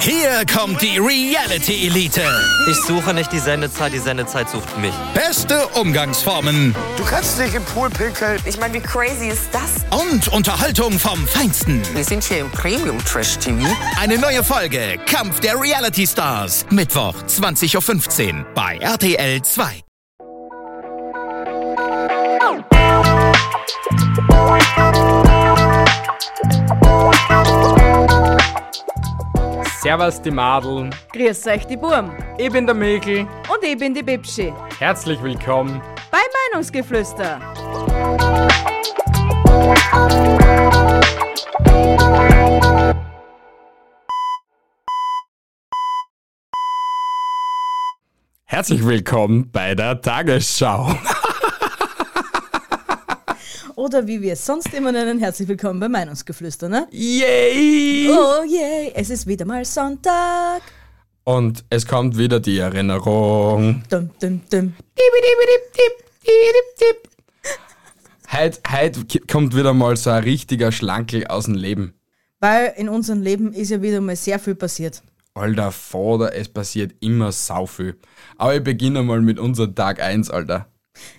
[0.00, 2.22] Hier kommt die Reality Elite.
[2.70, 4.92] Ich suche nicht die Sendezeit, die Sendezeit sucht mich.
[5.14, 8.38] Beste Umgangsformen Du kannst dich im Pool pinkeln.
[8.44, 9.84] Ich meine, wie crazy ist das?
[9.90, 11.82] und Unterhaltung vom Feinsten.
[11.94, 13.66] Wir sind hier im Premium Trash TV.
[14.00, 16.66] Eine neue Folge Kampf der Reality Stars.
[16.70, 19.80] Mittwoch 20.15 Uhr bei RTL 2.
[29.84, 32.10] Servus die Madeln, Grüß euch, die Burm.
[32.38, 33.26] ich bin der Mikl.
[33.52, 34.50] Und ich bin die Bibschi.
[34.78, 35.82] Herzlich willkommen.
[36.10, 37.38] Bei Meinungsgeflüster.
[48.46, 50.96] Herzlich willkommen bei der Tagesschau.
[53.76, 56.86] Oder wie wir es sonst immer nennen, herzlich willkommen bei Meinungsgeflüster, ne?
[56.92, 58.08] Yay!
[58.08, 60.62] Oh yay, es ist wieder mal Sonntag.
[61.24, 63.82] Und es kommt wieder die Erinnerung.
[63.90, 64.74] Dum, dum, dum.
[68.30, 71.94] Heute, heute kommt wieder mal so ein richtiger Schlankel aus dem Leben.
[72.38, 75.02] Weil in unserem Leben ist ja wieder mal sehr viel passiert.
[75.34, 77.96] Alter Vater, es passiert immer sau viel.
[78.38, 80.68] Aber ich beginne mal mit unserem Tag 1, Alter.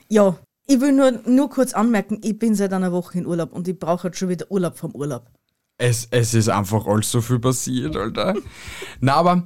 [0.08, 3.68] Ja, ich will nur, nur kurz anmerken, ich bin seit einer Woche in Urlaub und
[3.68, 5.30] ich brauche jetzt schon wieder Urlaub vom Urlaub.
[5.78, 8.36] Es, es ist einfach alles so viel passiert, Alter.
[9.00, 9.46] Na, aber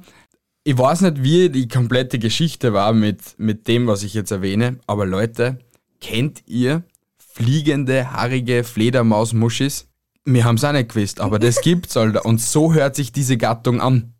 [0.64, 4.78] ich weiß nicht, wie die komplette Geschichte war mit, mit dem, was ich jetzt erwähne,
[4.86, 5.58] aber Leute,
[6.00, 6.84] kennt ihr
[7.18, 9.88] fliegende, haarige Fledermausmuschis?
[10.24, 12.24] Wir haben es auch nicht gewusst, aber das gibt's, Alter.
[12.24, 14.14] Und so hört sich diese Gattung an.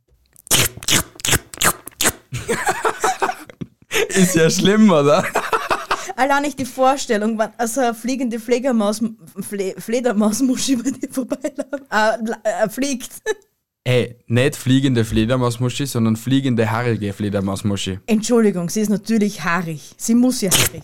[4.08, 5.24] ist ja schlimm, oder?
[6.20, 9.00] Allein nicht die Vorstellung, wenn also eine fliegende Fledermaus,
[9.40, 13.10] Fle, Fledermausmuschi bei dir vorbeiläuft, äh, äh, fliegt.
[13.84, 18.00] Ey, nicht fliegende Fledermausmuschi, sondern fliegende, haarige Fledermausmuschi.
[18.06, 19.94] Entschuldigung, sie ist natürlich haarig.
[19.96, 20.82] Sie muss ja haarig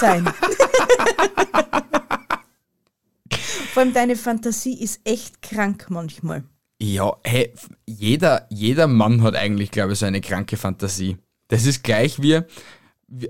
[0.00, 0.26] sein.
[3.74, 6.44] Vor allem deine Fantasie ist echt krank manchmal.
[6.80, 7.52] Ja, hey,
[7.84, 11.18] jeder, jeder Mann hat eigentlich, glaube ich, so eine kranke Fantasie.
[11.48, 12.40] Das ist gleich wie-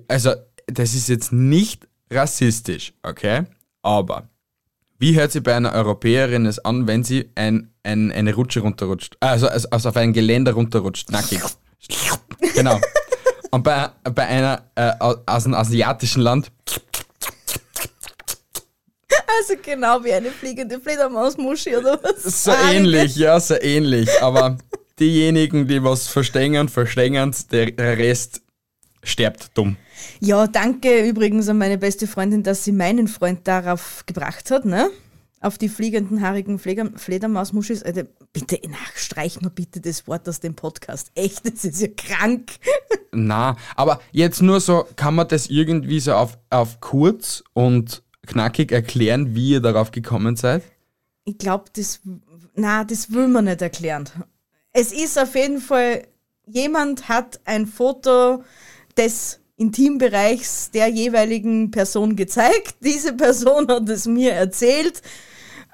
[0.09, 0.33] also,
[0.67, 3.45] das ist jetzt nicht rassistisch, okay?
[3.83, 4.29] Aber,
[4.99, 9.17] wie hört sich bei einer Europäerin es an, wenn sie ein, ein, eine Rutsche runterrutscht?
[9.21, 11.41] Also, also, also auf ein Geländer runterrutscht, nackig.
[12.55, 12.81] Genau.
[13.51, 16.51] Und bei, bei einer äh, au- aus einem asiatischen Land,
[19.41, 22.45] Also genau wie eine fliegende Fledermausmuschi oder was?
[22.45, 24.09] so ähnlich, ja, so ähnlich.
[24.23, 24.59] Aber
[24.99, 27.17] diejenigen, die was verstehen, verstehen
[27.53, 28.43] der, der Rest
[29.03, 29.77] stirbt dumm.
[30.21, 34.91] Ja, danke übrigens an meine beste Freundin, dass sie meinen Freund darauf gebracht hat, ne?
[35.41, 37.85] Auf die fliegenden, haarigen Fleder Fledermausmuschis.
[37.85, 41.13] Alter, bitte, na, streich mal bitte das Wort aus dem Podcast.
[41.15, 42.51] Echt, das ist ja krank.
[43.13, 48.71] Na, aber jetzt nur so, kann man das irgendwie so auf, auf kurz und knackig
[48.73, 50.63] erklären, wie ihr darauf gekommen seid?
[51.25, 52.01] Ich glaube, das,
[52.55, 54.09] na, das will man nicht erklären.
[54.73, 56.07] Es ist auf jeden Fall,
[56.47, 58.45] jemand hat ein Foto
[58.99, 62.77] des Intimbereichs der jeweiligen Person gezeigt.
[62.85, 65.03] Diese Person hat es mir erzählt.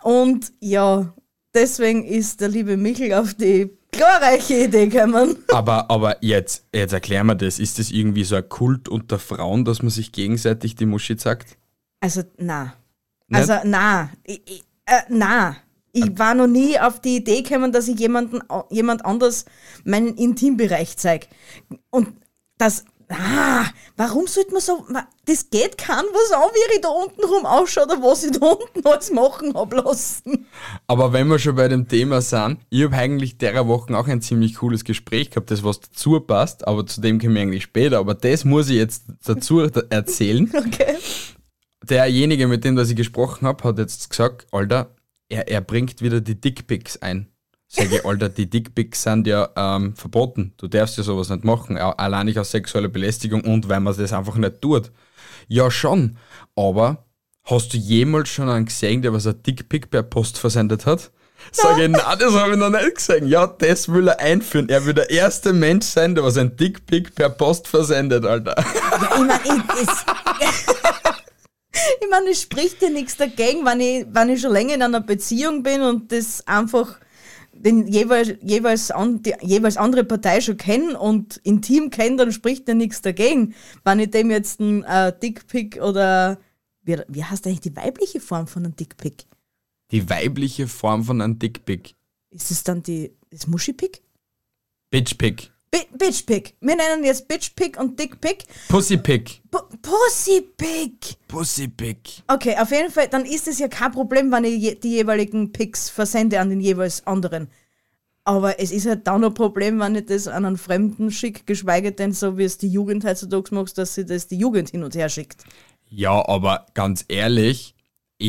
[0.02, 1.12] Und ja,
[1.54, 5.36] deswegen ist der liebe Michel auf die glorreiche Idee gekommen.
[5.48, 7.58] Aber, aber jetzt, jetzt erklären wir das.
[7.58, 11.56] Ist das irgendwie so ein Kult unter Frauen, dass man sich gegenseitig die Muschi sagt?
[12.00, 12.74] Also, na.
[13.28, 13.48] Nicht?
[13.48, 14.10] Also, na.
[14.24, 15.56] Ich, ich, äh, na.
[15.92, 19.44] Ich war noch nie auf die Idee gekommen, dass ich jemanden, jemand anders
[19.84, 21.28] meinen Intimbereich zeige.
[21.90, 22.08] Und
[22.58, 23.66] das, ah,
[23.96, 24.84] warum sollte man so,
[25.26, 28.46] das geht kein was an, wie ich da unten rum ausschaue oder was ich da
[28.46, 30.46] unten alles machen hab lassen.
[30.86, 34.22] Aber wenn wir schon bei dem Thema sind, ich habe eigentlich derer Woche auch ein
[34.22, 37.98] ziemlich cooles Gespräch gehabt, das was dazu passt, aber zu dem kommen wir eigentlich später.
[37.98, 39.60] Aber das muss ich jetzt dazu
[39.90, 40.50] erzählen.
[40.54, 40.96] Okay.
[41.82, 44.94] derjenige, mit dem dass ich gesprochen habe, hat jetzt gesagt, Alter,
[45.28, 47.28] er, er bringt wieder die Dickpics ein.
[47.76, 50.54] Sag ich, Alter, die Dickpics sind ja ähm, verboten.
[50.58, 51.76] Du darfst ja sowas nicht machen.
[51.76, 54.92] Allein nicht aus sexueller Belästigung und weil man das einfach nicht tut.
[55.48, 56.16] Ja, schon.
[56.54, 57.04] Aber
[57.42, 61.10] hast du jemals schon einen gesehen, der was ein Dickpic per Post versendet hat?
[61.50, 63.26] Sag ich, nein, das habe ich noch nicht gesehen.
[63.26, 64.68] Ja, das will er einführen.
[64.68, 68.54] Er will der erste Mensch sein, der was ein Dickpic per Post versendet, Alter.
[68.56, 68.64] Ja,
[69.14, 69.50] ich meine, ich,
[72.00, 75.00] ich mein, es spricht ja nichts dagegen, wenn ich, wenn ich schon länger in einer
[75.00, 77.00] Beziehung bin und das einfach
[77.64, 82.68] den jeweils, jeweils, an, die jeweils andere Partei schon kenne und intim kenne, dann spricht
[82.68, 83.54] ja nichts dagegen.
[83.84, 86.38] Wenn ich dem jetzt ein äh, Dickpick oder
[86.82, 89.24] wie, wie heißt eigentlich die weibliche Form von einem Dickpick?
[89.90, 91.94] Die weibliche Form von einem Dickpic.
[92.30, 94.02] ist es dann die, das Muschipick?
[94.90, 95.53] Bitchpick.
[95.74, 96.54] Bi Bitchpick.
[96.60, 98.44] Wir nennen jetzt Bitchpick und Dickpick.
[98.68, 99.40] Pussypick.
[99.50, 101.16] Pu- Pussypick.
[101.26, 102.22] Pussypick.
[102.28, 105.90] Okay, auf jeden Fall, dann ist es ja kein Problem, wenn ich die jeweiligen Picks
[105.90, 107.48] versende an den jeweils anderen.
[108.22, 111.90] Aber es ist halt dann ein Problem, wenn ich das an einen Fremden schicke, geschweige
[111.90, 114.94] denn so, wie es die Jugend heutzutage macht, dass sie das die Jugend hin und
[114.94, 115.42] her schickt.
[115.90, 117.73] Ja, aber ganz ehrlich,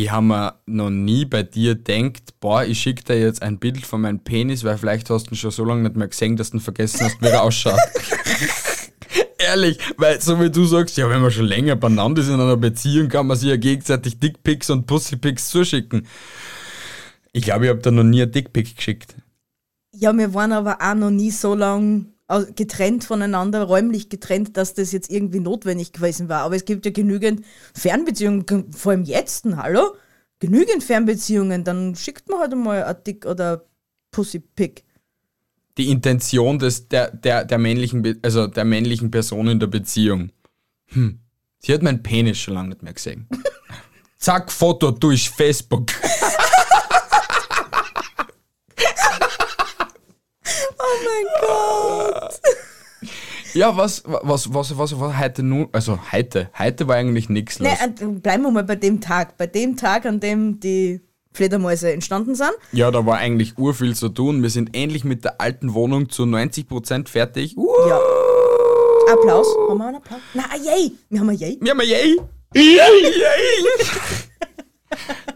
[0.04, 3.86] ich habe mir noch nie bei dir denkt, boah, ich schicke dir jetzt ein Bild
[3.86, 6.52] von meinem Penis, weil vielleicht hast du ihn schon so lange nicht mehr gesehen, dass
[6.52, 7.80] du ihn vergessen hast, wie er ausschaut.
[9.38, 12.58] Ehrlich, weil so wie du sagst, ja, wenn wir schon länger beieinander sind in einer
[12.58, 16.08] Beziehung, kann man sich ja gegenseitig Dickpics und Pussypics zuschicken.
[17.32, 19.16] Ich glaube, ich habe da noch nie ein Dickpic geschickt.
[19.94, 22.15] Ja, wir waren aber auch noch nie so lang au-
[22.56, 26.42] getrennt voneinander, räumlich getrennt, dass das jetzt irgendwie notwendig gewesen war.
[26.42, 27.46] Aber es gibt ja genügend
[27.76, 29.96] Fernbeziehungen, vor allem jetzt, hallo?
[30.40, 33.66] Genügend Fernbeziehungen, dann schickt man halt einmal ein Dick oder
[34.12, 34.84] Pussypick.
[35.78, 40.32] Die Intention des, der, der, der, männlichen, Be- also der männlichen Person in der Beziehung.
[40.88, 41.20] Hm.
[41.60, 43.28] Sie hat meinen Penis schon lange nicht mehr gesehen.
[44.18, 45.92] Zack, Foto durch Facebook.
[50.78, 51.95] Oh mein Gott!
[53.56, 55.70] Ja, was, was, was, was war heute nun?
[55.72, 57.70] Also heute, heute war eigentlich nichts los.
[57.70, 59.38] Äh, bleiben wir mal bei dem Tag.
[59.38, 61.00] Bei dem Tag, an dem die
[61.32, 62.52] Fledermäuse entstanden sind.
[62.74, 64.44] Ja, da war eigentlich urviel zu tun.
[64.44, 67.56] Wir sind endlich mit der alten Wohnung zu 90% fertig.
[67.56, 68.00] Uh, Ja.
[69.14, 69.48] Applaus.
[69.70, 70.20] Haben wir einen Applaus?
[70.34, 70.92] Na, ah, yay!
[71.10, 71.58] Wir haben ein Yay.
[71.62, 72.18] wir haben ein Yay!
[72.56, 73.86] Yay, yay!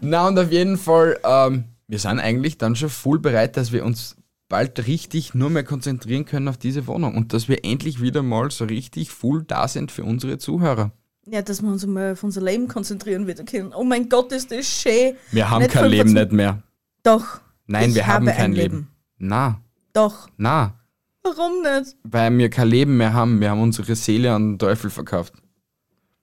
[0.00, 3.84] Na und auf jeden Fall, ähm, wir sind eigentlich dann schon voll bereit, dass wir
[3.84, 4.16] uns
[4.50, 8.50] bald richtig nur mehr konzentrieren können auf diese Wohnung und dass wir endlich wieder mal
[8.50, 10.92] so richtig full da sind für unsere Zuhörer.
[11.26, 13.72] Ja, dass wir uns mal auf unser Leben konzentrieren wieder können.
[13.72, 15.14] Oh mein Gott, ist das schön.
[15.30, 16.62] Wir haben Nicht kein Leben 25 nicht mehr.
[17.02, 17.40] Doch.
[17.66, 18.88] Nein, wir haben habe kein ein Leben.
[19.18, 19.60] Na,
[19.92, 20.28] Doch.
[20.36, 20.74] na,
[21.22, 21.96] Warum nicht?
[22.02, 23.40] weil wir kein Leben mehr haben.
[23.40, 25.34] Wir haben unsere Seele an den Teufel verkauft.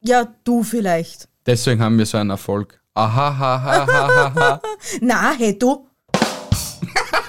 [0.01, 1.29] Ja, du vielleicht.
[1.45, 2.81] Deswegen haben wir so einen Erfolg.
[2.93, 4.61] Aha, ha, ha, ha, ha, ha.
[5.01, 5.87] Na, hey, du.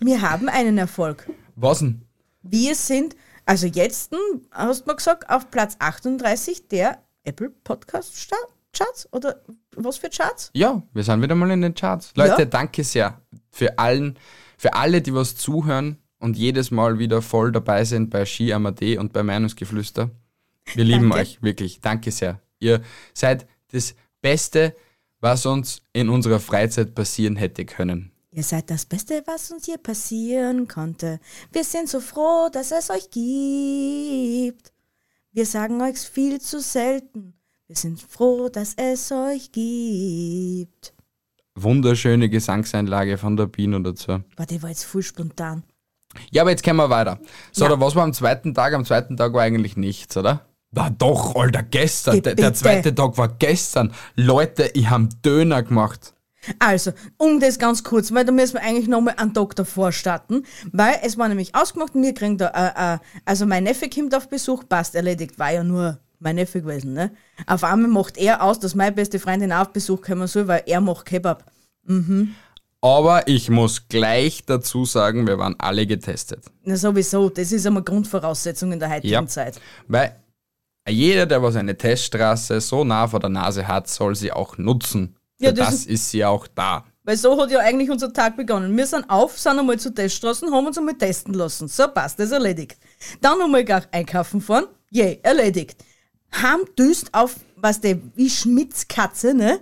[0.00, 1.28] wir haben einen Erfolg.
[1.56, 2.02] Was denn?
[2.42, 8.14] Wir sind, also jetzt, hm, hast du mal gesagt, auf Platz 38 der Apple Podcast
[8.72, 9.08] Charts?
[9.12, 9.42] Oder
[9.76, 10.50] was für Charts?
[10.54, 12.12] Ja, wir sind wieder mal in den Charts.
[12.16, 12.44] Leute, Ja.
[12.44, 13.20] danke sehr
[13.50, 14.16] für allen,
[14.56, 18.96] für alle, die was zuhören und jedes Mal wieder voll dabei sind bei Ski Amadee
[18.98, 20.10] und bei Meinungsgeflüster.
[20.74, 21.16] Wir lieben Danke.
[21.18, 21.80] euch, wirklich.
[21.80, 22.40] Danke sehr.
[22.60, 22.80] Ihr
[23.12, 24.74] seid das Beste,
[25.20, 28.09] was uns in unserer Freizeit passieren hätte können.
[28.32, 31.18] Ihr seid das Beste, was uns hier passieren konnte.
[31.52, 34.72] Wir sind so froh, dass es euch gibt.
[35.32, 37.34] Wir sagen euch viel zu selten.
[37.66, 40.94] Wir sind froh, dass es euch gibt.
[41.56, 44.20] Wunderschöne Gesangseinlage von der Biene dazu.
[44.36, 45.64] Boah, die war jetzt voll spontan.
[46.30, 47.18] Ja, aber jetzt können wir weiter.
[47.52, 47.72] So, Ja.
[47.72, 48.74] oder was war am zweiten Tag?
[48.74, 50.46] Am zweiten Tag war eigentlich nichts, oder?
[50.72, 52.22] War doch, Alter, gestern.
[52.22, 53.92] Der, der zweite Tag war gestern.
[54.14, 56.14] Leute, ich hab Döner gemacht.
[56.58, 60.44] Also, um das ganz kurz, weil da müssen wir eigentlich nochmal einen Tag davor starten,
[60.72, 64.28] weil es war nämlich ausgemacht wir kriegen da, äh, äh, also mein Neffe kommt auf
[64.28, 67.12] Besuch, passt, erledigt, war ja nur mein Neffe gewesen, ne?
[67.46, 70.62] Auf einmal macht er aus, dass meine beste Freundin auch auf Besuch kommen soll, weil
[70.66, 71.44] er macht Kebab.
[72.82, 76.44] Aber ich muss gleich dazu sagen, wir waren alle getestet.
[76.64, 79.26] Na sowieso, das ist einmal Grundvoraussetzung in der heutigen Ja.
[79.26, 79.60] Zeit.
[79.88, 80.16] Weil
[80.88, 85.16] jeder, der was eine Teststraße so nah vor der Nase hat, soll sie auch nutzen.
[85.40, 86.84] Ja, das das ist- sie auch da.
[87.02, 88.76] Weil so hat ja eigentlich unser Tag begonnen.
[88.76, 91.66] Wir sind auf, sind einmal zu Teststraßen, haben uns einmal testen lassen.
[91.66, 92.76] So, passt, das ist erledigt.
[93.20, 94.66] Dann einmal gleich einkaufen fahren.
[94.90, 95.76] Yay, erledigt.
[96.30, 99.60] Haben düst auf, was der, wie Schmitzkatze, ne?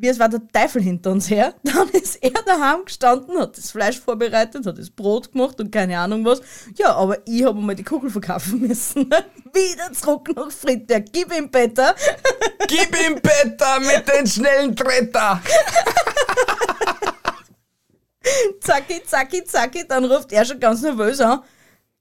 [0.00, 1.54] Wie es war der Teufel hinter uns her.
[1.64, 5.98] Dann ist er daheim gestanden, hat das Fleisch vorbereitet, hat das Brot gemacht und keine
[5.98, 6.40] Ahnung was.
[6.76, 9.10] Ja, aber ich habe mal die Kugel verkaufen müssen.
[9.52, 11.06] Wieder zurück nach Friedberg.
[11.12, 11.96] Gib ihm Peter.
[12.68, 15.42] Gib ihm Peter mit den schnellen Tretter!
[18.60, 21.42] zacki, zacki, zacki, dann ruft er schon ganz nervös an.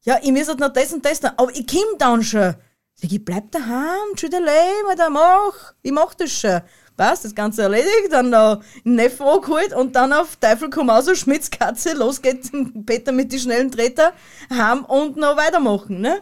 [0.04, 2.56] Ja, ich muss halt noch das und das tun, aber ich komm dann schon.
[2.94, 6.62] Sag ich, bleib daheim, tschüdelei, mal da mach, ich mach das schon.
[6.98, 11.94] Passt, das Ganze erledigt, dann noch Neffen angeholt und dann auf Teufel komm aus, Schmitzkatze,
[11.94, 12.52] los geht's,
[12.86, 14.14] Peter mit die schnellen Treter,
[14.50, 16.22] heim und noch weitermachen, ne?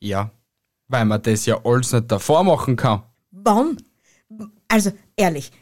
[0.00, 0.30] Ja,
[0.88, 3.02] weil man das ja alles nicht davor machen kann.
[3.30, 3.76] Wann?
[4.68, 5.52] Also, ehrlich,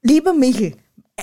[0.00, 0.76] lieber Michel,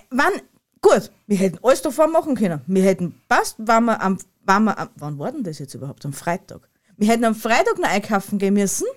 [0.09, 0.33] wann,
[0.81, 2.61] gut, wir hätten alles davor machen können.
[2.67, 6.05] Wir hätten passt, waren wir am, waren wir am, wann war denn das jetzt überhaupt?
[6.05, 6.69] Am Freitag.
[6.97, 8.87] Wir hätten am Freitag noch einkaufen gehen müssen.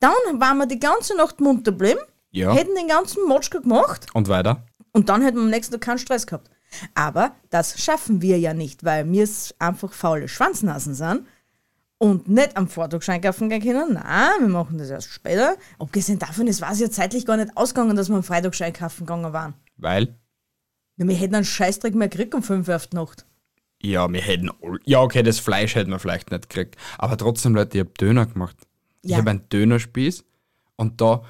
[0.00, 2.52] Dann waren wir die ganze Nacht munter geblieben, Ja.
[2.54, 4.66] hätten den ganzen Motschka gemacht Und weiter?
[4.92, 6.50] und dann hätten wir am nächsten Tag keinen Stress gehabt.
[6.94, 9.26] Aber das schaffen wir ja nicht, weil wir
[9.58, 11.26] einfach faule Schwanznasen sind
[11.96, 13.94] und nicht am Vortag einkaufen gehen können.
[13.94, 15.56] Nein, wir machen das erst später.
[15.78, 19.32] Abgesehen davon, es war ja zeitlich gar nicht ausgegangen, dass wir am Freitag einkaufen gegangen
[19.32, 19.54] waren.
[19.78, 20.14] Weil,
[20.96, 23.24] Ja, wir hätten einen Scheißdreck mehr gekriegt um 5 Uhr auf die Nacht.
[23.80, 24.50] ja, wir hätten,
[24.84, 26.76] ja, okay, das Fleisch hätten wir vielleicht nicht gekriegt.
[26.98, 28.56] Aber trotzdem, Leute, ich hab Döner gemacht.
[29.02, 29.16] Ich Ja.
[29.18, 30.22] habe einen Dönerspieß
[30.76, 31.22] und da,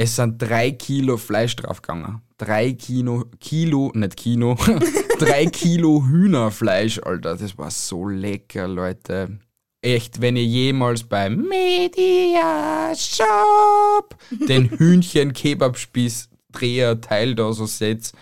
[0.00, 2.22] es sind drei Kilo Fleisch draufgegangen.
[2.38, 4.56] Drei Kilo, Kilo, nicht Kino,
[5.18, 7.36] drei Kilo Hühnerfleisch, Alter.
[7.36, 9.40] Das war so lecker, Leute.
[9.82, 14.16] Echt, wenn ihr jemals beim Media Shop
[14.48, 18.12] den Hühnchen-Kebabspieß-Dreher-Teil da so seht,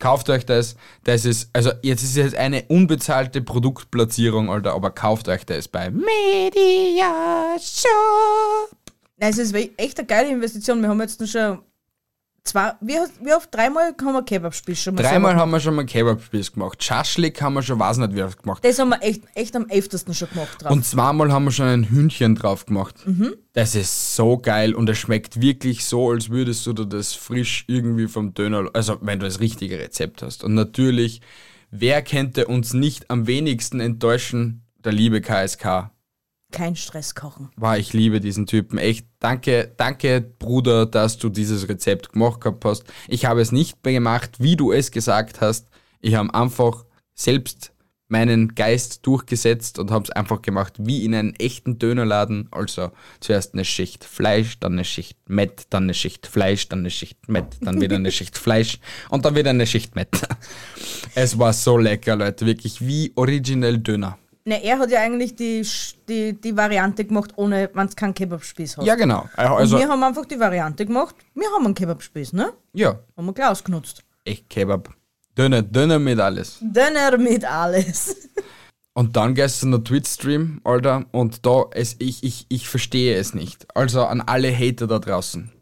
[0.00, 0.74] kauft euch das.
[1.04, 5.88] Das ist, also jetzt ist es eine unbezahlte Produktplatzierung, Alter, aber kauft euch das bei
[5.88, 8.76] Media Shop.
[9.18, 10.80] Nein, es ist echt eine geile Investition.
[10.80, 11.58] Wir haben jetzt schon
[12.44, 13.54] zwei, wie, wie oft?
[13.54, 16.82] Dreimal haben wir Kebabspieß schon mal Dreimal haben wir schon mal Kebabspieß gemacht.
[16.82, 18.64] Schaschlik haben wir schon, weiß nicht wie oft gemacht.
[18.64, 20.72] Das haben wir echt, echt am öftesten schon gemacht drauf.
[20.72, 22.94] Und zweimal haben wir schon ein Hühnchen drauf gemacht.
[23.52, 28.08] Das ist so geil und es schmeckt wirklich so, als würdest du das frisch irgendwie
[28.08, 30.44] vom Döner, also wenn du das richtige Rezept hast.
[30.44, 31.20] Und natürlich,
[31.70, 34.64] wer könnte uns nicht am wenigsten enttäuschen?
[34.84, 35.90] Der liebe KSK.
[36.50, 37.50] Kein Stress kochen.
[37.56, 38.78] War, ich liebe diesen Typen.
[38.78, 42.84] Echt, danke, danke, Bruder, dass du dieses Rezept gemacht gehabt hast.
[43.06, 45.68] Ich habe es nicht mehr gemacht, wie du es gesagt hast.
[46.00, 47.72] Ich habe einfach selbst
[48.08, 52.48] meinen Geist durchgesetzt und habe es einfach gemacht wie in einem echten Dönerladen.
[52.50, 52.90] Also
[53.20, 57.28] zuerst eine Schicht Fleisch, dann eine Schicht Mett, dann eine Schicht Fleisch, dann eine Schicht
[57.28, 58.78] Mett, dann wieder eine Schicht Fleisch
[59.10, 60.26] und dann wieder eine Schicht Mett.
[61.14, 62.46] Es war so lecker, Leute.
[62.46, 64.18] Wirklich wie originell Döner.
[64.48, 65.62] Ne, er hat ja eigentlich die,
[66.08, 68.86] die, die Variante gemacht, ohne, wenn es keinen Kebabspieß hat.
[68.86, 69.28] Ja, genau.
[69.36, 72.54] Und Also, wir haben einfach die Variante gemacht, wir haben einen Kebabspieß, ne?
[72.72, 74.02] ja, Haben wir gleich ausgenutzt.
[74.24, 74.88] echt Kebab.
[75.36, 76.58] Döner, Döner mit alles.
[76.62, 78.16] Döner mit alles.
[78.94, 83.66] Und dann gestern der Twitch-Stream, Alter, und da, es, ich, ich, ich verstehe es nicht.
[83.76, 85.52] Also an alle Hater da draußen.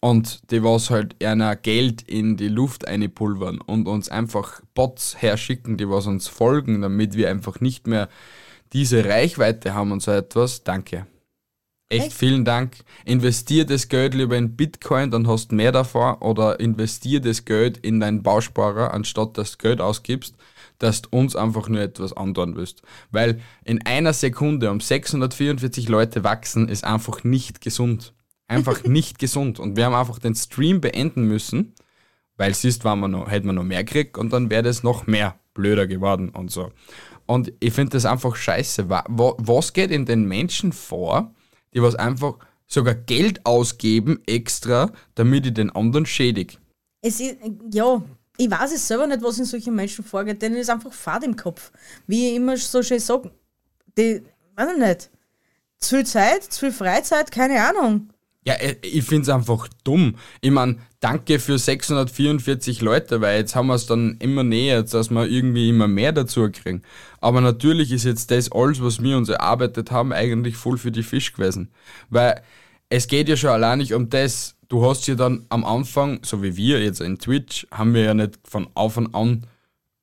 [0.00, 5.76] Und die was halt einer Geld in die Luft einpulvern und uns einfach Bots herschicken,
[5.76, 8.08] die was uns folgen, damit wir einfach nicht mehr
[8.72, 10.62] diese Reichweite haben und so etwas.
[10.62, 11.06] Danke.
[11.90, 12.16] Echt, Echt?
[12.16, 12.76] vielen Dank.
[13.06, 16.16] Investier das Geld lieber in Bitcoin, dann hast du mehr davon.
[16.18, 20.36] Oder investier das Geld in deinen Bausparer, anstatt dass du Geld ausgibst,
[20.78, 22.82] dass du uns einfach nur etwas andauern willst.
[23.10, 28.12] Weil in einer Sekunde um 644 Leute wachsen, ist einfach nicht gesund.
[28.48, 29.60] Einfach nicht gesund.
[29.60, 31.74] Und wir haben einfach den Stream beenden müssen,
[32.36, 35.06] weil siehst, wenn wir noch, hätten wir noch mehr gekriegt und dann wäre das noch
[35.06, 36.72] mehr blöder geworden und so.
[37.26, 38.88] Und ich finde das einfach scheiße.
[38.88, 41.34] Wa- wa- Was geht in den Menschen vor,
[41.74, 46.56] die was einfach sogar Geld ausgeben extra, damit ich den anderen schädige?
[47.02, 47.36] Es ist,
[47.72, 48.02] ja,
[48.38, 51.36] ich weiß es selber nicht, was in solchen Menschen vorgeht, denen ist einfach Fahrt im
[51.36, 51.70] Kopf.
[52.06, 53.30] Wie ich immer so schön sage,
[53.98, 54.22] die,
[54.56, 55.10] weiß ich nicht,
[55.78, 58.08] zu viel Zeit, zu viel Freizeit, keine Ahnung.
[58.46, 60.14] Ja, äh, ich finde es einfach dumm.
[60.40, 65.10] Ich meine, danke für 644 Leute, weil jetzt haben wir es dann immer näher, dass
[65.10, 66.82] wir irgendwie immer mehr dazu kriegen.
[67.20, 71.02] Aber natürlich ist jetzt das alles, was wir uns erarbeitet haben, eigentlich voll für die
[71.02, 71.70] Fisch gewesen.
[72.10, 72.42] Weil
[72.88, 74.56] es geht ja schon allein nicht um das.
[74.68, 78.14] Du hast ja dann am Anfang, so wie wir jetzt in Twitch, haben wir ja
[78.14, 79.46] nicht von Anfang an,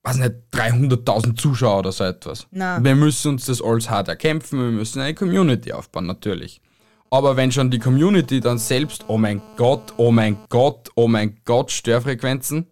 [0.03, 2.47] weiß nicht, 300.000 Zuschauer oder so etwas.
[2.51, 2.83] Nein.
[2.83, 6.61] Wir müssen uns das alles hart erkämpfen, wir müssen eine Community aufbauen, natürlich.
[7.09, 11.37] Aber wenn schon die Community dann selbst, oh mein Gott, oh mein Gott, oh mein
[11.45, 12.67] Gott, Störfrequenzen,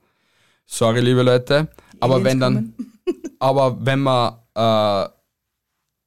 [0.66, 2.74] sorry liebe Leute, aber Aliens wenn dann,
[3.40, 5.10] aber wenn man, äh,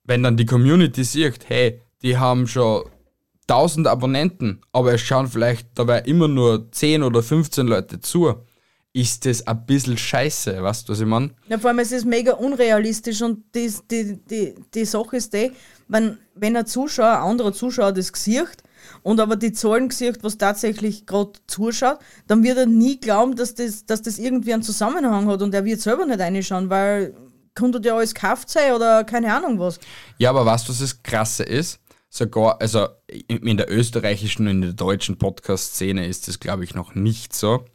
[0.05, 2.85] wenn dann die Community sieht, hey, die haben schon
[3.49, 8.35] 1000 Abonnenten, aber es schauen vielleicht dabei immer nur 10 oder 15 Leute zu,
[8.97, 11.31] ist das ein bisschen scheiße, weißt du, was ich meine?
[11.51, 15.53] Ja, vor allem, es ist mega unrealistisch und die, die, die, die Sache ist die,
[15.87, 18.57] wenn, wenn ein Zuschauer, ein anderer Zuschauer das sieht
[19.03, 23.55] und aber die Zahlen sieht, was tatsächlich gerade zuschaut, dann wird er nie glauben, dass
[23.55, 27.15] das, dass das irgendwie einen Zusammenhang hat und er wird selber nicht reinschauen, weil
[27.55, 29.79] könnte ja alles gekauft sein oder keine Ahnung was.
[30.17, 31.81] Ja, aber weißt du, was das Krasse ist?
[32.09, 32.89] Sogar, also
[33.29, 37.67] in der österreichischen und in der deutschen Podcast-Szene ist das, glaube ich, noch nicht so.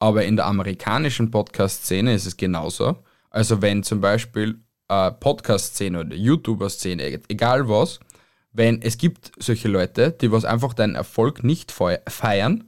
[0.00, 2.96] Aber in der amerikanischen Podcast-Szene ist es genauso.
[3.30, 8.00] Also wenn zum Beispiel äh, Podcast-Szene oder YouTuber-Szene, e- egal was,
[8.52, 12.64] wenn es gibt solche Leute, die was einfach deinen Erfolg nicht feiern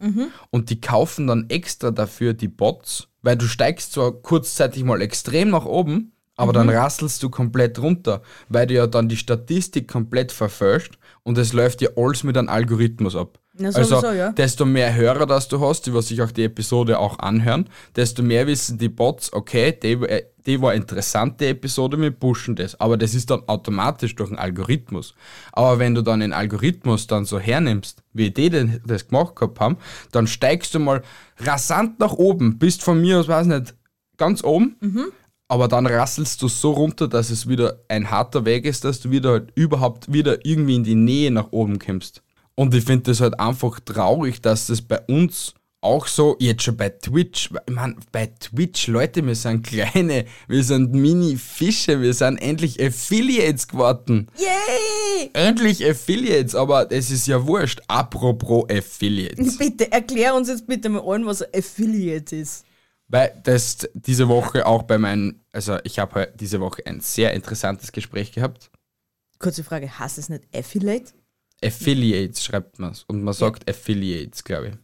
[0.50, 5.50] und die kaufen dann extra dafür die Bots, weil du steigst zwar kurzzeitig mal extrem
[5.50, 10.30] nach oben, aber dann rasselst du komplett runter, weil du ja dann die Statistik komplett
[10.30, 13.40] verfälscht und es läuft ja alles mit einem Algorithmus ab.
[13.58, 14.32] Ja, also sowieso, ja.
[14.32, 18.46] desto mehr Hörer das du hast, die sich auch die Episode auch anhören, desto mehr
[18.46, 22.80] wissen die Bots, okay, die, äh, die war interessante Episode, wir pushen das.
[22.80, 25.14] Aber das ist dann automatisch durch einen Algorithmus.
[25.52, 29.60] Aber wenn du dann den Algorithmus dann so hernimmst, wie die denn das gemacht gehabt
[29.60, 29.76] haben,
[30.12, 31.02] dann steigst du mal
[31.38, 33.74] rasant nach oben, bist von mir aus, weiß nicht,
[34.16, 34.76] ganz oben,
[35.48, 39.10] aber dann rasselst du so runter, dass es wieder ein harter Weg ist, dass du
[39.10, 42.21] wieder halt überhaupt wieder irgendwie in die Nähe nach oben kommst.
[42.54, 46.76] Und ich finde das halt einfach traurig, dass das bei uns auch so, jetzt schon
[46.76, 52.38] bei Twitch, ich meine, bei Twitch, Leute, wir sind kleine, wir sind Mini-Fische, wir sind
[52.38, 54.28] endlich Affiliates geworden.
[54.38, 55.30] Yay!
[55.32, 57.80] Endlich Affiliates, aber es ist ja wurscht.
[57.88, 59.58] Apropos Affiliates.
[59.58, 62.64] Bitte, erklär uns jetzt bitte mal allen, was Affiliate ist.
[63.08, 67.34] Weil das diese Woche auch bei meinen, also ich habe heute diese Woche ein sehr
[67.34, 68.70] interessantes Gespräch gehabt.
[69.38, 71.12] Kurze Frage, heißt es nicht Affiliate?
[71.64, 74.74] Affiliates schreibt man es und man sagt Affiliates, glaube ich.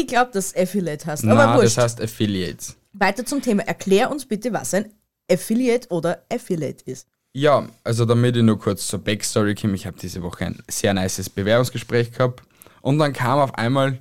[0.00, 1.78] Ich glaube, dass Affiliate heißt, Nein, aber das wurscht.
[1.78, 2.76] heißt Affiliates.
[2.92, 3.62] Weiter zum Thema.
[3.64, 4.92] Erklär uns bitte, was ein
[5.30, 7.08] Affiliate oder Affiliate ist.
[7.34, 10.92] Ja, also damit ich nur kurz zur Backstory komme, ich habe diese Woche ein sehr
[10.92, 12.42] nices Bewerbungsgespräch gehabt
[12.82, 13.98] und dann kam auf einmal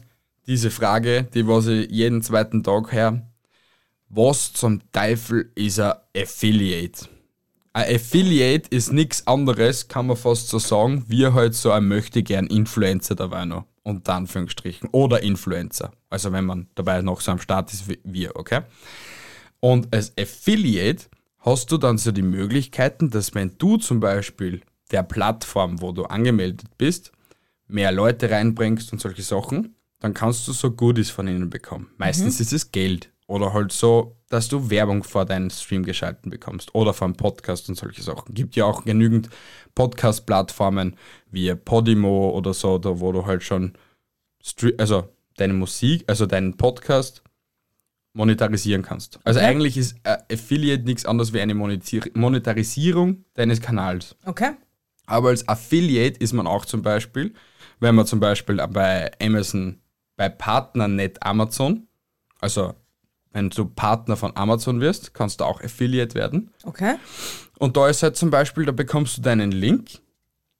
[0.47, 3.25] diese Frage, die was ich jeden zweiten Tag her,
[4.09, 7.07] was zum Teufel ist ein Affiliate?
[7.73, 12.21] Ein Affiliate ist nichts anderes, kann man fast so sagen, wie halt so ein möchte
[12.21, 15.91] gern Influencer dabei noch, unter Anführungsstrichen, oder Influencer.
[16.09, 18.63] Also wenn man dabei noch so am Start ist wie wir, okay?
[19.61, 21.05] Und als Affiliate
[21.39, 24.61] hast du dann so die Möglichkeiten, dass wenn du zum Beispiel
[24.91, 27.13] der Plattform, wo du angemeldet bist,
[27.67, 31.89] mehr Leute reinbringst und solche Sachen, dann kannst du so Goodies von ihnen bekommen.
[31.97, 36.73] Meistens ist es Geld oder halt so, dass du Werbung vor deinen Stream geschalten bekommst
[36.73, 38.33] oder vor einem Podcast und solche Sachen.
[38.33, 39.29] Gibt ja auch genügend
[39.75, 40.95] Podcast-Plattformen
[41.29, 43.73] wie Podimo oder so, da wo du halt schon
[44.77, 47.23] also deine Musik, also deinen Podcast
[48.13, 49.19] monetarisieren kannst.
[49.25, 54.15] Also eigentlich ist äh, Affiliate nichts anderes wie eine Monetari- Monetarisierung deines Kanals.
[54.25, 54.51] Okay?
[55.05, 57.33] Aber als Affiliate ist man auch zum Beispiel,
[57.81, 59.81] wenn man zum Beispiel bei Amazon,
[60.15, 61.87] bei Partnernet Amazon,
[62.39, 62.75] also
[63.33, 66.51] wenn du Partner von Amazon wirst, kannst du auch Affiliate werden.
[66.63, 66.95] Okay.
[67.59, 69.99] Und da ist halt zum Beispiel, da bekommst du deinen Link,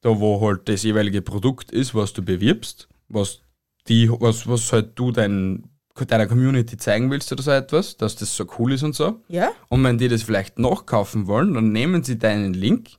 [0.02, 3.42] da wo halt das jeweilige Produkt ist, was du bewirbst, was
[3.88, 5.70] die, was, was halt du dein,
[6.08, 9.22] deiner Community zeigen willst oder so etwas, dass das so cool ist und so.
[9.28, 9.52] Ja?
[9.70, 12.92] Und wenn die das vielleicht nachkaufen wollen, dann nehmen sie deinen Link,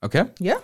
[0.00, 0.24] okay?
[0.40, 0.56] Ja?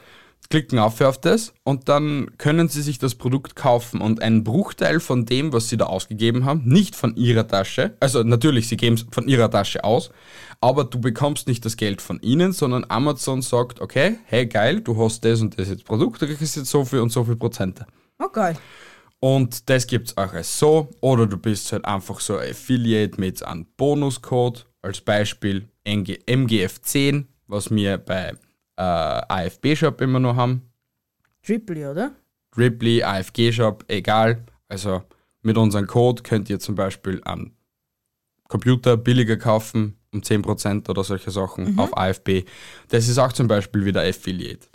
[0.48, 5.00] Klicken auf auf das und dann können sie sich das Produkt kaufen und einen Bruchteil
[5.00, 8.96] von dem, was sie da ausgegeben haben, nicht von ihrer Tasche, also natürlich, sie geben
[8.96, 10.10] es von ihrer Tasche aus,
[10.60, 14.96] aber du bekommst nicht das Geld von ihnen, sondern Amazon sagt, okay, hey geil, du
[14.98, 17.86] hast das und das jetzt Produkt, du kriegst jetzt so viel und so viel Prozente.
[18.18, 18.56] Oh, geil.
[19.20, 20.88] Und das gibt's auch als so.
[21.00, 24.66] Oder du bist halt einfach so ein Affiliate mit einem Bonuscode.
[24.82, 28.32] Als Beispiel NG MGF10, was wir bei
[28.80, 28.82] äh,
[29.28, 30.62] AFB Shop immer noch haben.
[31.42, 32.12] Triple, oder?
[32.56, 34.44] Ripley, AFG Shop, egal.
[34.68, 35.02] Also
[35.42, 37.54] mit unserem Code könnt ihr zum Beispiel einen
[38.48, 42.44] Computer billiger kaufen, um 10% oder solche Sachen auf AFB.
[42.88, 44.66] Das ist auch zum Beispiel wieder Affiliate.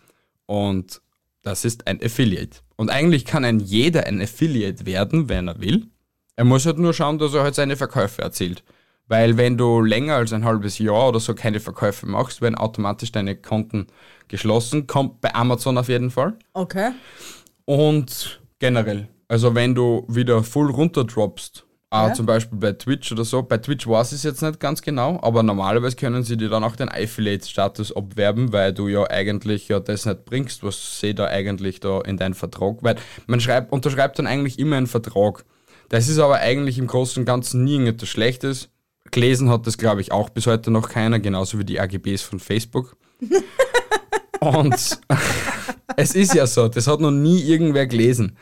[0.46, 1.02] Und
[1.42, 2.60] das ist ein Affiliate.
[2.76, 5.88] Und eigentlich kann ein jeder ein Affiliate werden, wenn er will.
[6.36, 8.64] Er muss halt nur schauen, dass er halt seine Verkäufe erzielt.
[9.08, 13.12] Weil wenn du länger als ein halbes Jahr oder so keine Verkäufe machst, werden automatisch
[13.12, 13.88] deine Konten
[14.28, 14.88] geschlossen.
[14.88, 16.34] Kommt bei Amazon auf jeden Fall.
[16.54, 16.92] Okay.
[17.66, 22.14] Und generell, also wenn du wieder full runterdroppst, äh, Ja.
[22.14, 25.20] zum Beispiel bei Twitch oder so, bei Twitch weiß ich es jetzt nicht ganz genau,
[25.22, 29.80] aber normalerweise können sie dir dann auch den Affiliate-Status abwerben, weil du ja eigentlich ja
[29.80, 32.96] das nicht bringst, was sie da eigentlich da in deinen Vertrag, weil
[33.28, 35.46] man schreibt, unterschreibt dann eigentlich immer einen Vertrag.
[35.90, 38.70] Das ist aber eigentlich im Großen und Ganzen nie irgendetwas Schlechtes.
[39.12, 42.40] Gelesen hat das, glaube ich, auch bis heute noch keiner, genauso wie die AGBs von
[42.40, 42.98] Facebook.
[44.40, 44.74] Und
[45.98, 48.38] es ist ja so, das hat noch nie irgendwer gelesen.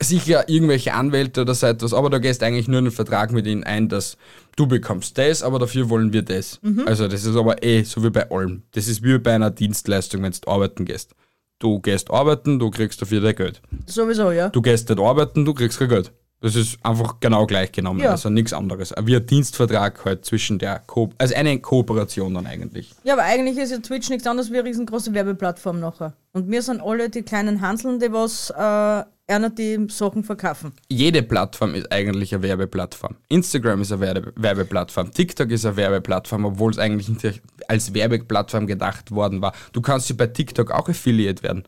[0.00, 3.64] Sicher irgendwelche Anwälte oder so etwas, aber da gehst eigentlich nur einen Vertrag mit ihnen
[3.64, 4.16] ein, dass
[4.56, 6.60] du bekommst das, aber dafür wollen wir das.
[6.86, 8.62] Also das ist aber eh so wie bei allem.
[8.72, 11.14] Das ist wie bei einer Dienstleistung, wenn du arbeiten gehst.
[11.58, 13.60] Du gehst arbeiten, du kriegst dafür dein Geld.
[13.86, 14.48] Sowieso, ja.
[14.50, 16.12] Du gehst nicht arbeiten, du kriegst kein Geld.
[16.40, 18.12] Das ist einfach genau gleich genommen, Ja.
[18.12, 18.94] also nichts anderes.
[19.02, 22.94] Wie ein Dienstvertrag halt zwischen der, Ko also eine Kooperation dann eigentlich.
[23.02, 26.12] Ja, aber eigentlich ist ja Twitch nichts anderes wie eine riesengroße Werbeplattform nachher.
[26.32, 30.72] Und wir sind alle die kleinen Hanseln, die was äh, einer die Sachen verkaufen.
[30.88, 33.16] jede Plattform ist eigentlich eine Werbeplattform.
[33.28, 38.66] Instagram ist eine Werbe Werbeplattform, TikTok ist eine Werbeplattform, obwohl es eigentlich nicht als Werbeplattform
[38.66, 39.52] gedacht worden war.
[39.72, 41.64] Du kannst ja bei TikTok auch Affiliate werden.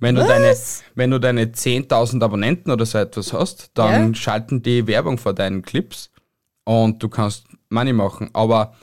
[0.00, 0.54] Wenn du deine,
[0.94, 4.14] wenn du deine 10.000 Abonnenten oder so etwas hast, dann Ja.
[4.14, 6.10] schalten die Werbung vor deinen Clips
[6.64, 8.30] und du kannst Money machen.
[8.32, 8.74] Aber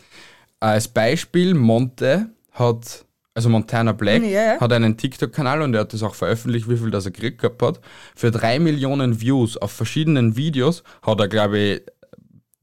[0.60, 4.60] als Beispiel, Monte hat, also Montana Black, Ja, ja.
[4.60, 7.62] hat einen TikTok-Kanal und er hat das auch veröffentlicht, wie viel das er gekriegt gehabt
[7.62, 7.80] hat.
[8.16, 11.82] Für drei Millionen Views auf verschiedenen Videos hat er, glaube ich,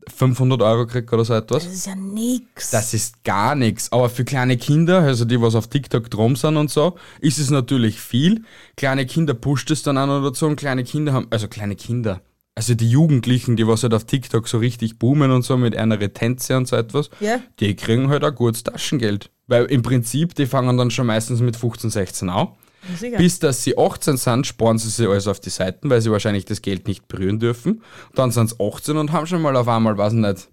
[0.09, 1.65] 500 Euro gekriegt oder so etwas.
[1.65, 2.71] Das ist ja nix.
[2.71, 3.91] Das ist gar nichts.
[3.93, 7.51] Aber für kleine Kinder, also die, was auf TikTok drum sind und so, ist es
[7.51, 8.43] natürlich viel.
[8.77, 12.21] Kleine Kinder pusht es dann auch noch dazu und kleine Kinder haben, also kleine Kinder,
[12.55, 15.99] also die Jugendlichen, die was halt auf TikTok so richtig boomen und so mit einer
[16.13, 17.39] Tänze und so etwas, Ja.
[17.61, 19.31] die kriegen halt auch gutes Taschengeld.
[19.47, 22.49] Weil im Prinzip, die fangen dann schon meistens mit 15, 16 an.
[22.97, 23.19] Sicher.
[23.19, 26.45] Bis dass sie 18 sind, sparen sie sich alles auf die Seiten, weil sie wahrscheinlich
[26.45, 27.83] das Geld nicht berühren dürfen.
[28.15, 30.49] Dann sind sie 18 und haben schon mal auf einmal, weiß ich nicht,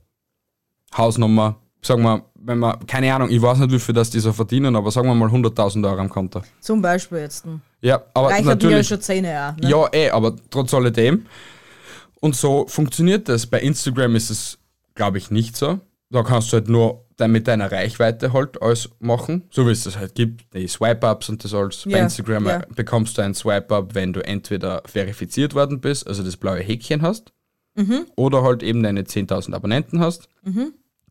[0.97, 4.33] Hausnummer, sagen wir, wenn man, keine Ahnung, ich weiß nicht, wie viel das die so
[4.33, 6.41] verdienen, aber sagen wir mal 100.000 Euro am Konto.
[6.59, 7.45] Zum Beispiel jetzt.
[7.81, 8.87] Ja, aber Reichert mir ja natürlich.
[8.87, 9.61] schon Zähne auch.
[9.61, 9.69] Ne?
[9.69, 11.25] Ja, eh, aber trotz alledem.
[12.19, 13.45] Und so funktioniert das.
[13.45, 14.57] Bei Instagram ist es,
[14.95, 15.79] glaube ich, nicht so.
[16.09, 19.83] Da kannst du halt nur dann mit deiner Reichweite halt alles machen, so wie es
[19.85, 21.83] das halt gibt, die Swipe-Ups und das alles.
[21.85, 22.61] Bei Ja, Instagram ja.
[22.75, 27.31] bekommst du ein Swipe-Up, wenn du entweder verifiziert worden bist, also das blaue Häkchen hast,
[27.77, 28.05] Mhm.
[28.15, 30.29] oder halt eben deine 10.000 Abonnenten hast.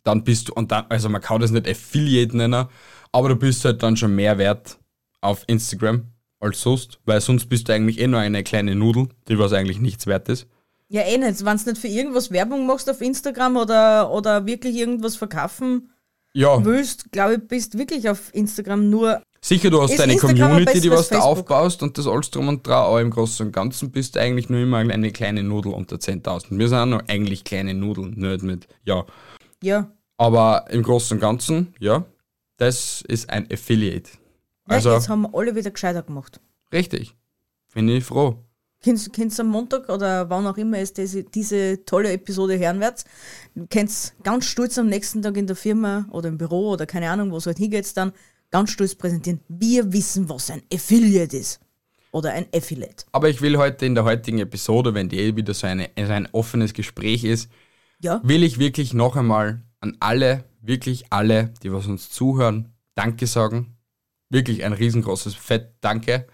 [0.03, 2.67] Dann bist du, und dann, also man kann das nicht Affiliate nennen,
[3.12, 4.79] aber du bist halt dann schon mehr wert
[5.21, 6.09] auf Instagram
[6.40, 9.81] als sonst, weil sonst bist du eigentlich eh nur eine kleine Nudel, die was eigentlich
[9.81, 10.47] nichts wert ist.
[10.88, 11.45] Ja, eh nicht.
[11.45, 15.90] Wenn du nicht für irgendwas Werbung machst auf Instagram oder, oder wirklich irgendwas verkaufen
[16.37, 19.23] Ja, willst, glaube ich, bist wirklich auf Instagram nur.
[19.40, 21.25] sicher, du hast deine Instagram am Community, die was Facebook?
[21.25, 24.49] aufbaust und das alles drum und dran, aber im Großen und Ganzen bist du eigentlich
[24.49, 26.59] nur immer eine kleine Nudel unter 10.000.
[26.59, 29.05] Wir sind auch noch eigentlich kleine Nudeln, nicht mit, ja.
[29.62, 29.90] Ja.
[30.16, 32.05] Aber im Großen und Ganzen, ja,
[32.57, 34.11] das ist ein Affiliate.
[34.66, 36.40] ja Also, jetzt haben wir alle wieder gescheiter gemacht.
[36.73, 37.14] richtig.
[37.75, 38.38] Bin ich froh.
[38.85, 43.05] Kennst kennst am Montag oder wann auch immer es diese, diese tolle Episode hören werdet,
[43.70, 47.31] kennst ganz stolz am nächsten Tag in der Firma oder im Büro oder keine Ahnung,
[47.31, 48.12] wo es halt hingeht, dann
[48.51, 49.40] ganz stolz präsentieren.
[49.49, 51.61] Wir wissen, was ein Affiliate ist.
[52.12, 53.07] Oder ein Affiliate.
[53.11, 56.12] Aber ich will heute in der heutigen Episode, wenn die eh wieder so, eine, so
[56.12, 57.49] ein offenes Gespräch ist,
[58.01, 58.20] Ja?
[58.23, 63.79] will ich wirklich noch einmal an alle, wirklich alle, die was uns zuhören, Danke sagen.
[64.29, 66.27] Wirklich ein riesengroßes Fett Danke,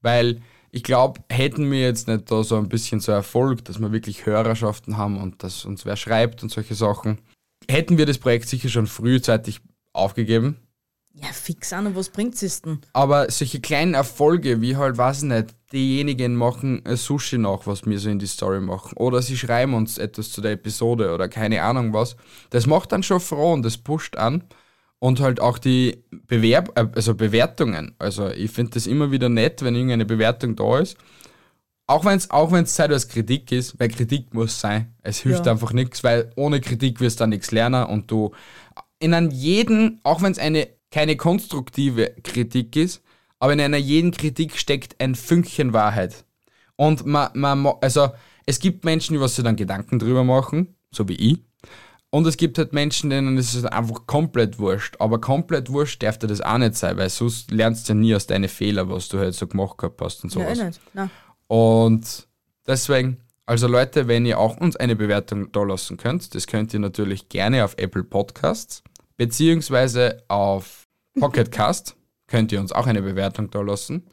[0.00, 3.92] weil ich glaube, hätten wir jetzt nicht da so ein bisschen so Erfolg, dass wir
[3.92, 7.18] wirklich Hörerschaften haben und dass uns wer schreibt und solche Sachen,
[7.68, 9.60] hätten wir das Projekt sicher schon frühzeitig
[9.92, 10.56] aufgegeben.
[11.20, 12.78] Ja, fix an, und was bringt es denn?
[12.92, 17.98] Aber solche kleinen Erfolge, wie halt, weiß ich nicht, diejenigen machen Sushi nach, was wir
[17.98, 18.96] so in die Story machen.
[18.96, 22.16] Oder sie schreiben uns etwas zu der Episode oder keine Ahnung was.
[22.50, 24.44] Das macht dann schon froh und das pusht an.
[25.00, 27.94] Und halt auch die Bewerb äh, also Bewertungen.
[27.98, 30.96] Also ich finde das immer wieder nett, wenn irgendeine Bewertung da ist.
[31.86, 34.94] Auch wenn es auch wenn's Zeit als Kritik ist, weil Kritik muss sein.
[35.02, 35.52] Es hilft Ja.
[35.52, 38.32] einfach nichts, weil ohne Kritik wirst du dann nichts lernen und du
[38.98, 43.02] in einem jeden, auch wenn es eine keine konstruktive Kritik ist,
[43.38, 46.24] aber in einer jeden Kritik steckt ein Fünkchen Wahrheit.
[46.76, 48.10] Und man, man, also
[48.46, 51.44] es gibt Menschen, die was sich dann Gedanken drüber machen, so wie ich.
[52.10, 54.96] Und es gibt halt Menschen, denen ist es einfach komplett wurscht.
[54.98, 58.14] Aber komplett wurscht darf dir das auch nicht sein, weil sonst lernst du ja nie
[58.14, 60.58] aus deinen Fehlern, was du halt so gemacht gehabt hast und Ja, sowas.
[60.58, 60.80] eh nicht.
[60.94, 61.10] Nein.
[61.48, 62.26] Und
[62.66, 66.80] deswegen, also Leute, wenn ihr auch uns eine Bewertung da lassen könnt, das könnt ihr
[66.80, 68.82] natürlich gerne auf Apple Podcasts,
[69.18, 70.88] beziehungsweise auf
[71.20, 71.94] Pocketcast
[72.26, 74.06] könnt ihr uns auch eine Bewertung da lassen.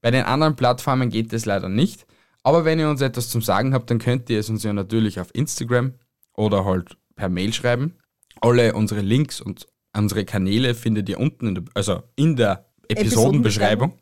[0.00, 2.06] Bei den anderen Plattformen geht das leider nicht.
[2.42, 5.20] Aber wenn ihr uns etwas zum Sagen habt, dann könnt ihr es uns ja natürlich
[5.20, 5.94] auf Instagram
[6.34, 7.94] oder halt per Mail schreiben.
[8.40, 13.92] Alle unsere Links und unsere Kanäle findet ihr unten, in der, also in der Episodenbeschreibung.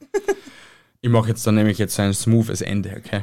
[1.01, 3.23] Ich mache jetzt dann nämlich jetzt so ein smoothes Ende, okay?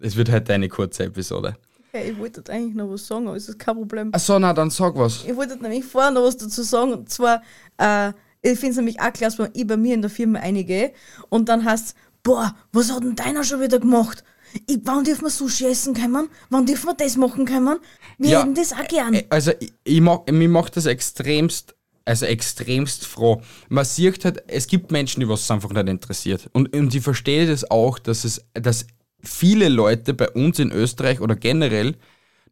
[0.00, 1.56] Es wird halt eine kurze Episode.
[1.88, 4.12] Okay, ich wollte eigentlich noch was sagen, aber es ist kein Problem.
[4.12, 5.24] Achso, na dann sag was.
[5.24, 6.92] Ich wollte nämlich vorher noch was dazu sagen.
[6.92, 7.42] Und zwar,
[7.78, 8.08] äh,
[8.42, 10.92] ich finde es nämlich auch klasse, wenn ich bei mir in der Firma einige
[11.28, 14.24] und dann heißt boah, was hat denn deiner schon wieder gemacht?
[14.66, 16.28] Ich, wann dürfen wir Sushi essen können?
[16.50, 17.78] Wann dürfen wir das machen können?
[18.18, 19.18] Wir Ja, hätten das auch gern.
[19.30, 23.42] Also ich, ich mach, mich macht das extremst, also extremst froh.
[23.68, 26.48] Man sieht halt, es gibt Menschen, die was einfach nicht interessiert.
[26.52, 28.86] Und, und ich verstehe das auch, dass es, dass
[29.22, 31.96] viele Leute bei uns in Österreich oder generell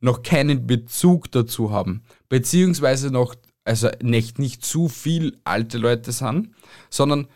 [0.00, 2.02] noch keinen Bezug dazu haben.
[2.28, 3.34] Beziehungsweise noch,
[3.64, 6.50] also nicht, nicht zu viel alte Leute sind,
[6.88, 7.28] sondern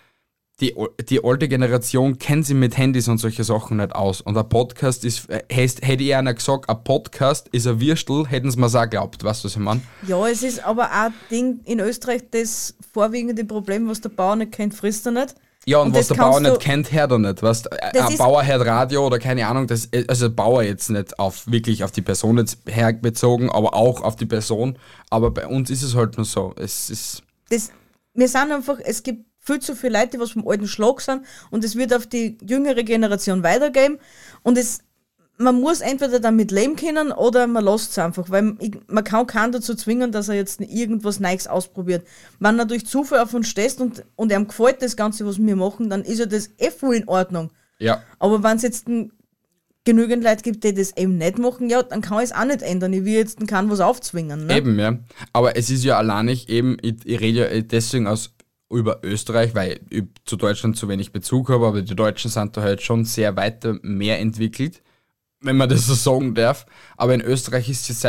[0.61, 0.75] die,
[1.09, 4.21] die alte Generation kennt sich mit Handys und solche Sachen nicht aus.
[4.21, 8.27] Und ein Podcast ist, äh, heißt, hätte ich einer gesagt, ein Podcast ist ein Würstel,
[8.29, 9.81] hätten sie mir auch geglaubt, weißt du, was ich meine?
[10.07, 14.37] Ja, es ist aber auch ein Ding in Österreich das vorwiegende Problem, was der Bauer
[14.37, 15.35] nicht kennt, frisst er nicht.
[15.67, 17.43] Ja, und, Und was der Bauer nicht kennt, hört er nicht.
[17.43, 17.69] Weißt?
[17.95, 21.83] Das Ein Bauer hört Radio oder keine Ahnung, das, also Bauer jetzt nicht auf wirklich
[21.85, 24.79] auf die Person jetzt herbezogen, aber auch auf die Person.
[25.11, 26.55] Aber bei uns ist es halt nur so.
[26.57, 27.23] Es ist.
[27.49, 27.71] das,
[28.13, 31.23] wir sind einfach, es gibt viel zu viele Leute, die was vom alten Schlag sind
[31.51, 33.99] und es wird auf die jüngere Generation weitergeben
[34.43, 34.81] und es,
[35.37, 39.27] man muss entweder damit leben können oder man lässt es einfach, weil ich, man kann
[39.27, 42.07] keinen dazu zwingen, dass er jetzt irgendwas Neues ausprobiert.
[42.39, 45.57] Wenn er durch Zufall auf uns stößt und, und ihm gefällt das Ganze, was wir
[45.57, 47.51] machen, dann ist ja das eh voll in Ordnung.
[47.79, 48.03] Ja.
[48.19, 49.11] Aber wenn es jetzt ein,
[49.85, 52.63] genügend Leute gibt, die das eben nicht machen, ja, dann kann ich es auch nicht
[52.63, 52.93] ändern.
[52.93, 54.47] Ich will jetzt kann was aufzwingen.
[54.47, 54.57] Ne?
[54.57, 54.99] Eben, ja.
[55.33, 58.34] Aber es ist ja allein nicht eben, ich, ich rede ja deswegen aus
[58.75, 62.63] über Österreich, weil ich zu Deutschland zu wenig Bezug habe, aber die Deutschen sind da
[62.63, 64.83] halt schon sehr weiter mehr entwickelt,
[65.41, 66.67] wenn man das so sagen darf.
[66.97, 68.07] Aber in Österreich ist es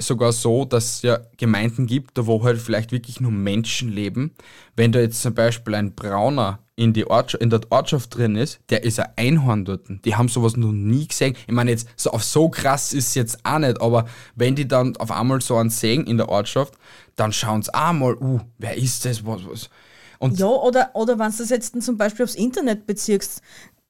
[0.00, 4.34] sogar so, dass es ja Gemeinden gibt, wo halt vielleicht wirklich nur Menschen leben.
[4.76, 8.60] Wenn da jetzt zum Beispiel ein Brauner in, die Ortschaft, in der Ortschaft drin ist,
[8.70, 9.88] der ist ein Einhorn dort.
[10.04, 11.34] Die haben sowas noch nie gesehen.
[11.46, 14.68] Ich meine, jetzt so auf so krass ist es jetzt auch nicht, aber wenn die
[14.68, 16.74] dann auf einmal so einen sehen in der Ortschaft,
[17.16, 19.70] dann schauen sie auch mal, uh, wer ist das, was, was.
[20.18, 23.42] Und Ja, oder, oder wenn du das jetzt zum Beispiel aufs Internet beziehst,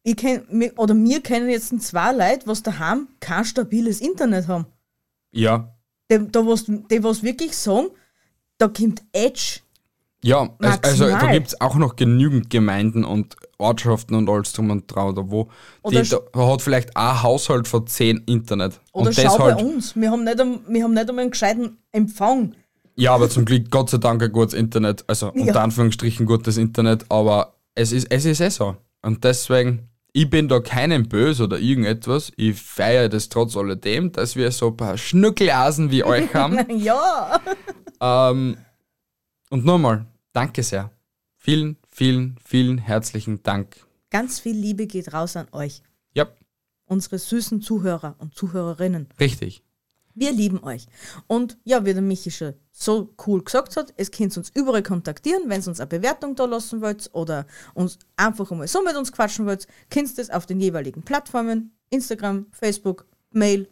[0.02, 4.66] ich kenn, oder wir kennen jetzt zwei Leute, was daheim kein stabiles Internet haben.
[5.32, 5.74] ja,
[6.10, 7.88] Die, da was, die was wirklich sagen,
[8.58, 9.60] da kommt Edge.
[10.24, 11.34] Ja, also, also da Maximal.
[11.34, 15.48] gibt es auch noch genügend Gemeinden und Ortschaften und alles drum und dran, da wo
[15.82, 18.80] Oder die, da, hat vielleicht ein Haushalt von zehn Internet.
[18.92, 19.94] Oder und schau das bei halt, uns.
[19.94, 22.54] Wir haben, nicht, wir haben nicht einmal einen gescheiten Empfang.
[22.98, 25.62] Ja, aber zum Glück Gott sei Dank ein gutes Internet, also unter Ja.
[25.62, 28.76] Anführungsstrichen gutes Internet, aber es ist, es ist eh so.
[29.02, 34.34] Und deswegen, ich bin da keinem böse oder irgendetwas, ich feiere das trotz alledem, dass
[34.37, 36.58] wir so ein paar Schnuckelasen wie euch haben.
[36.78, 37.40] Ja.
[38.00, 38.56] Ähm,
[39.50, 40.90] und nochmal, danke sehr.
[41.37, 43.76] Vielen, vielen, vielen herzlichen Dank.
[44.11, 45.82] Ganz viel Liebe geht raus an euch,
[46.14, 46.26] Ja,
[46.87, 49.08] unsere süßen Zuhörer und Zuhörerinnen.
[49.20, 49.62] richtig.
[50.18, 50.87] Wir lieben euch.
[51.28, 55.44] Und ja, wie der Michi schon so cool gesagt hat, es könnt uns überall kontaktieren,
[55.46, 59.12] wenn ihr uns eine Bewertung da lassen wollt oder uns einfach einmal so mit uns
[59.12, 63.68] quatschen wollt, könnt ihr das auf den jeweiligen Plattformen, Instagram, Facebook, Mail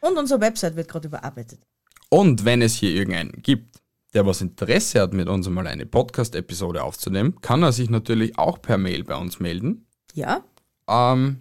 [0.00, 1.60] und unsere Website wird gerade überarbeitet.
[2.08, 3.80] Und wenn es hier irgendeinen gibt,
[4.14, 8.60] der was Interesse hat, mit uns mal eine Podcast-Episode aufzunehmen, kann er sich natürlich auch
[8.60, 9.86] per Mail bei uns melden.
[10.14, 10.44] Ja,
[10.88, 11.40] Ähm,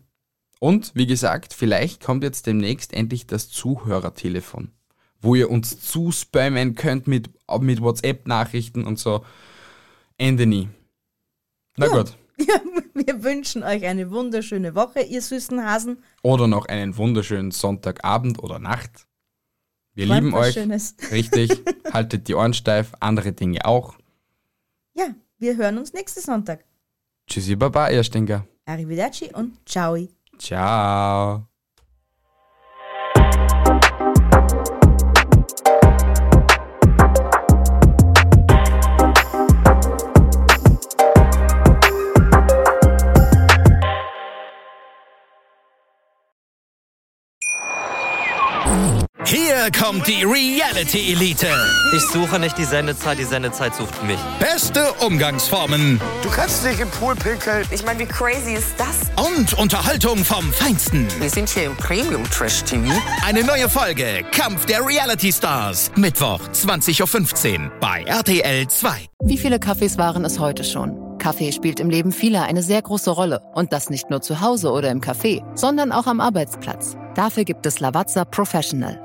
[0.59, 4.71] und wie gesagt, vielleicht kommt jetzt demnächst endlich das Zuhörertelefon,
[5.21, 9.25] wo ihr uns zuspammen könnt mit, mit WhatsApp-Nachrichten und so.
[10.17, 10.69] Ende nie.
[11.77, 12.17] Na gut.
[12.93, 16.03] wir wünschen euch eine wunderschöne Woche, ihr süßen Hasen.
[16.21, 19.07] Oder noch einen wunderschönen Sonntagabend oder Nacht.
[19.93, 20.53] Wir lieben euch.
[20.53, 20.95] Schönes.
[21.11, 21.51] Richtig.
[21.91, 23.95] Haltet die Ohren steif, andere Dinge auch.
[24.93, 26.65] Ja, wir hören uns nächsten Sonntag.
[27.27, 28.45] Tschüssi, Baba, ihr Stinker.
[28.65, 29.95] Arrivederci und ciao.
[30.37, 31.54] Ciao.
[49.45, 51.47] Hier kommt die Reality Elite.
[51.95, 54.17] Ich suche nicht die Sendezeit, die Sendezeit sucht mich.
[54.39, 57.63] Beste Umgangsformen Du kannst dich im Pool pinkeln.
[57.69, 59.11] Ich meine, wie crazy ist das?
[59.23, 61.07] und Unterhaltung vom Feinsten.
[61.19, 62.91] Wir sind hier im Premium Trash TV.
[63.23, 65.91] Eine neue Folge Kampf der Reality Stars.
[65.95, 68.89] Mittwoch 20.15 Uhr bei RTL 2.
[69.25, 71.19] Wie viele Kaffees waren es heute schon?
[71.19, 73.41] Kaffee spielt im Leben vieler eine sehr große Rolle.
[73.53, 76.97] Und das nicht nur zu Hause oder im Café, sondern auch am Arbeitsplatz.
[77.13, 79.04] Dafür gibt es Lavazza Professional.